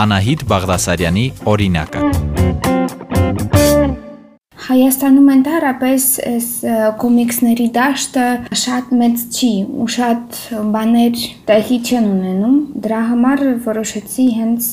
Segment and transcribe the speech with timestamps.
[0.00, 2.09] Անահիտ Բաղդասարյանի օրինակը։
[4.70, 6.48] Հայաստանում ընդհանրապես այս
[7.02, 8.26] կոմիքսների դաշտը
[8.60, 9.48] շատ մեծ չի
[9.82, 10.36] ու շատ
[10.76, 14.68] բաներ տեղի չեն ունենում։ Դրա համար որոշեցի հենց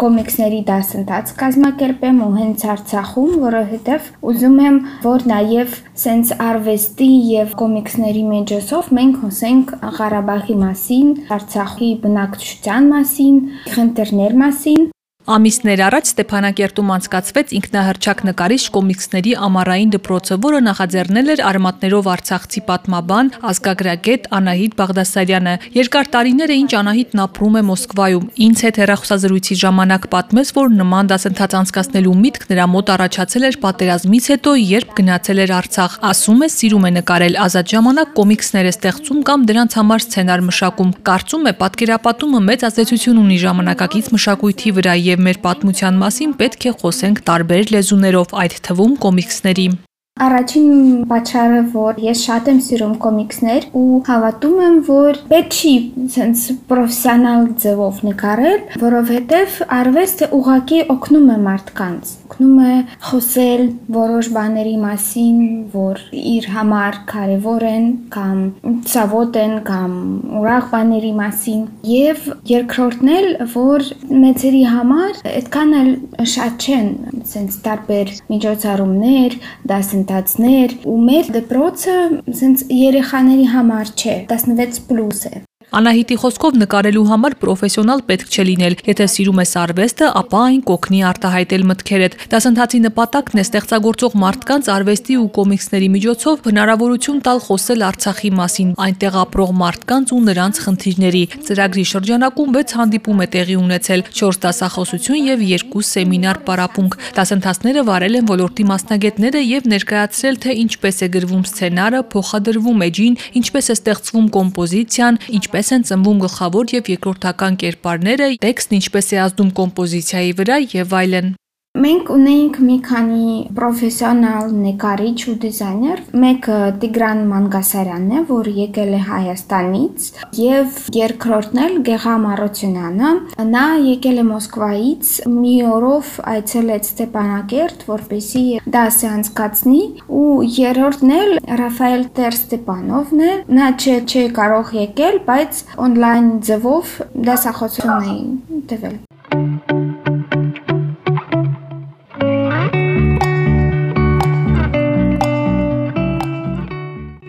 [0.00, 8.26] կոմիքսների դասընթաց կազմակերպեմ ու հենց Արցախում, որովհետև ուզում եմ, որ նաև սենց արվեստի եւ կոմիքսների
[8.32, 13.40] միջոցով մենք խոսենք Ղարաբաղի մասին, Արցախի բնակչության մասին,
[13.76, 14.86] խնդիրներ մասին
[15.26, 23.30] Ամիսներ առաջ Ստեփանակերտում անցկացվեց ինքնահռչակ նկարիչ կոմիքսների ամառային դպրոցը, որը նախաձեռնել էր արմատներով Արցախցի պատմաբան,
[23.50, 30.06] ազգագրագետ Անահիտ Բաղդասարյանը։ Երկար տարիներ է ինչ Անահիտն ապրում է Մոսկվայում։ Ինձ հետ հեռախոսազրույցի ժամանակ
[30.14, 35.54] պատմեց, որ նման դասընթաց անցկացնելու միտք նրա մոտ առաջացել էր պատերազմից հետո, երբ գնացել էր
[35.58, 40.46] Արցախ։ Ասում է, սիրում է նկարել, ազատ ժամանակ կոմիքսներ է ստեղծում կամ դրանց համար սցենար
[40.46, 46.32] մշակում։ Կարծում է, պատկերապատումը մեծ ազդեցություն ունի ժամանակակից մշակույթի վրա եւ եւ մեր պատմության մասին
[46.36, 49.68] պետք է խոսենք տարբեր լեզուներով, այդ թվում կոմիքսների։
[50.16, 55.72] Առաջին պատճառը, որ ես շատ եմ սիրում կոմիքսներ ու հավատում եմ, որ պետք չի
[56.14, 62.76] ցենց պրոֆեսիոնալ ձևով նկարել, որովհետև արվեստը ուղակի օգնում է մարդկանց։ Օգնում է
[63.10, 63.62] խոսել
[63.98, 65.36] որոշ բաների մասին,
[65.76, 68.40] որ իր համար կարևոր են կամ
[68.88, 70.00] ցավոտ են կամ
[70.40, 71.60] ուրախ բաների մասին։
[71.92, 73.86] Եվ երկրորդն էլ, որ
[74.24, 75.94] մեծերի համար այդքան էլ
[76.32, 76.90] շատ չեն
[77.26, 81.94] ցենց տարբեր միջոցառումներ, դասն դասընթացներ ու մեր դպրոցը
[82.30, 85.42] ասենց երեխաների համար չէ 16+ է
[85.74, 91.00] Անահիտի խոսքով նկարելու համար պրոֆեսիոնալ պետք չէ լինել։ Եթե սիրում ես արվեստը, ապա այն կօգնի
[91.10, 98.30] արտահայտել մտքերդ։ Դասընթացի նպատակն է ստեղծագործող մարդկանց արվեստի ու կոմիքսների միջոցով հնարավորություն տալ խոսել Արցախի
[98.36, 104.40] մասին, այնտեղ ապրող մարդկանց ու նրանց խնդիրների։ Ծրագրի շրջանակում 6 հանդիպում է տեղի ունեցել, 4
[104.46, 111.10] դասախոսություն եւ 2 սեմինար պարապմունք։ Դասընթացները վարել են ոլորտի մասնագետները եւ ներկայացրել թե ինչպես է
[111.16, 117.54] գրվում սցենարը, փոխադրվում էջին, ինչպես է ստեղծվում կոմպոզիցիան, ինչպես ինչպես են ծնվում գլխավոր եւ երկրորդական
[117.62, 121.30] կերպարները, տեքստն ինչպես է ազդում կոմպոզիցիայի վրա եւ այլն։
[121.76, 129.00] Մենք ունեինք մի քանի պրոֆեսիոնալ նկարիչ ու դիզայներ։ Մեկը Տիգրան Մանգասարյանն է, որ եկել է
[129.10, 130.06] Հայաստանից,
[130.40, 133.10] եւ երկրորդն էլ Գեգամ Արությունյանը։
[133.50, 138.44] Նա եկել է Մոսկվայից, մի օրով այցելեց Ստեփանակերտ, որպեսի
[138.76, 139.82] դասը անցկացնի,
[140.20, 146.96] ու երրորդն էլ Ռաֆայել Տեր Ստեփանովն է։ Նա չէ չէ կարող եկել, բայց on-line ձևով
[147.28, 149.05] դասախոսություն էին տվել։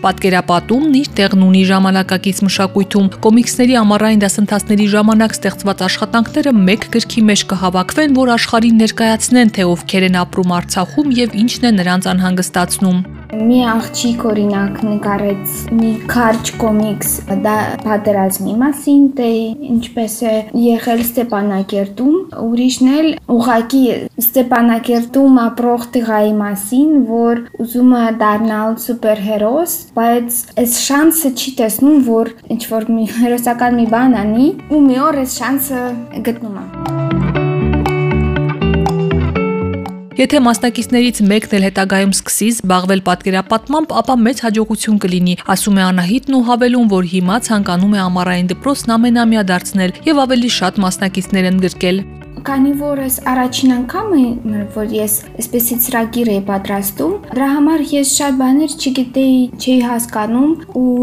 [0.08, 7.46] Պատկերապատումն իր տեղն ունի ժամանակակից մշակույթում։ Կոմիքսների ամառային դասընթացների ժամանակ ստեղծված աշխատանքները մեկ գրքի մեջ
[7.52, 13.58] կհավաքվեն, որ աշխարհին ներկայացնեն, թե ովքեր են ապրում Արցախում եւ ինչն է նրանց անհանգստացնում։ Մի
[13.68, 17.10] աղջիկ օրինակ նկարեց մի կարճ կոմիքս
[17.44, 19.32] դա պատերազմի մասին, թե
[19.68, 22.16] ինչպես է եղել Ստեփանակերտում,
[22.46, 23.84] ուրիշն էլ ուղակի
[24.24, 32.34] Ստեփանակերտում ապրող տղայի մասին, որ ուզում է դառնալ սուպերհերոս, բայց այս շանսը չի տեսնում, որ
[32.56, 35.86] ինչ որ մի հերոսական մի բան անի, ու մի օր այս շանսը
[36.32, 37.17] գտնում է։
[40.18, 46.38] Եթե մասնակիցներից մեկն էլ հետագայում սկսի զբաղվել պատկերապատմամբ, ապա մեծ հաջողություն կլինի, ասում է Անահիտն
[46.40, 52.02] ու հավելում, որ հիմա ցանկանում է ամառային դպրոցն ամենամյա դարձնել եւ ավելի շատ մասնակիցներ ընդգրկել
[52.46, 54.14] քանի որ ես առաջին անգամ
[54.76, 60.98] որ ես այսպեսի ծրագիր էի պատրաստում, դրա համար ես շատ բաներ չգիտեի, չէի հասկանում ու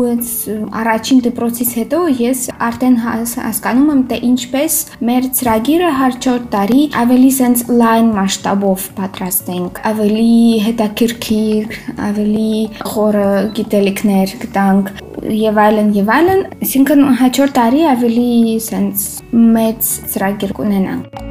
[0.80, 4.78] առաջին դպրոցից հետո ես արդեն հասկանում եմ, թե ինչպես
[5.10, 10.36] մեր ծրագիրը հաջորդ տարի ավելի sense line մասշտաբով պատրաստենք, ավելի
[10.68, 11.80] հետաքրքիր,
[12.10, 12.52] ավելի
[12.94, 13.28] խորը
[13.58, 14.94] գիտելիքներ գտանք
[15.34, 18.30] եւ այլն եւ այլն, այսինքն հաջորդ տարի ավելի
[18.64, 21.23] sense մեծ ծրագիր կունենանք